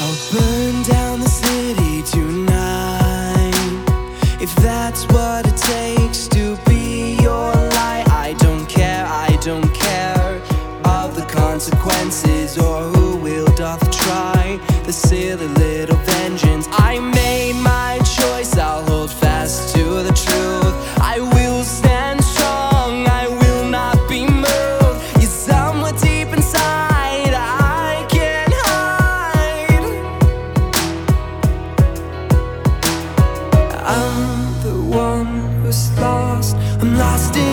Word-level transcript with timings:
I'll 0.00 0.16
burn 0.32 0.82
down 0.84 1.18
the 1.18 1.28
city 1.28 2.02
tonight 2.02 3.52
if 4.40 4.54
that's 4.56 5.04
what 5.06 5.44
it 5.44 5.56
takes 5.56 6.28
to 6.28 6.56
be 6.66 7.16
your 7.20 7.52
light. 7.52 8.04
I 8.08 8.36
don't 8.38 8.68
care, 8.68 9.04
I 9.06 9.36
don't 9.40 9.74
care 9.74 10.40
of 10.84 11.16
the 11.16 11.26
consequences 11.28 12.58
or 12.58 12.82
who 12.82 13.16
will 13.16 13.48
try 13.56 14.60
the 14.84 14.92
silly 14.92 15.48
little 15.48 15.96
vengeance. 15.96 16.68
I 16.70 17.00
made 17.00 17.54
my 17.54 17.98
lost 37.18 37.36
in 37.36 37.47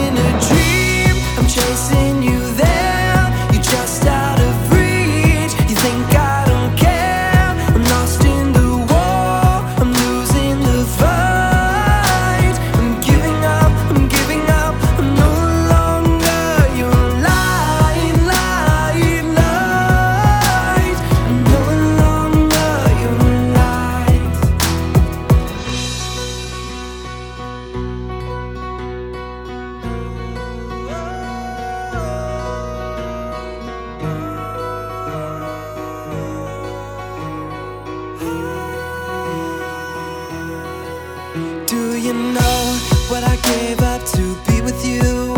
you 42.05 42.13
know 42.13 42.77
what 43.07 43.23
I 43.23 43.35
gave 43.37 43.81
up 43.81 44.05
to 44.13 44.35
be 44.45 44.61
with 44.61 44.85
you? 44.85 45.33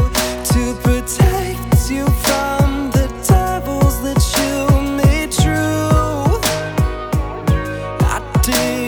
To 0.51 0.75
protect 0.83 1.89
you 1.89 2.05
from 2.25 2.91
the 2.91 3.07
devils 3.25 4.01
that 4.03 4.21
you 4.37 4.81
made 4.97 5.31
true. 5.31 6.41
I 8.05 8.41
did. 8.43 8.86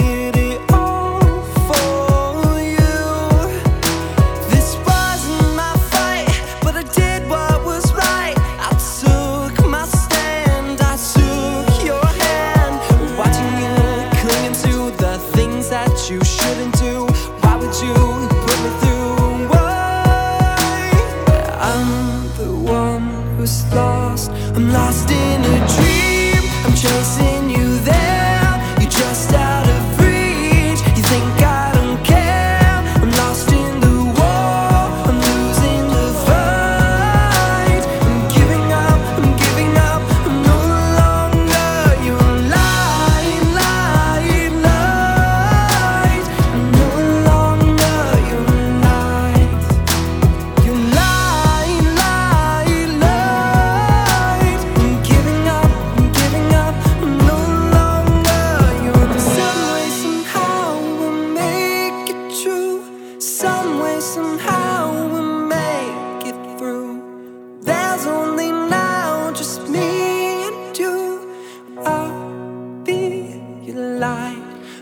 was 23.39 23.73
lost. 23.73 24.31
I'm 24.55 24.71
lost 24.73 25.09
in 25.09 25.41
a 25.41 25.57
dream. 25.75 26.43
I'm 26.65 26.75
chasing 26.75 27.49
you 27.49 27.79
there. 27.79 28.08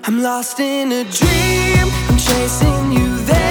I'm 0.09 0.21
lost 0.21 0.61
in 0.61 0.93
a 0.93 1.03
dream, 1.03 1.91
I'm 2.07 2.17
chasing 2.17 2.93
you 2.93 3.17
there. 3.25 3.46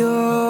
your 0.00 0.49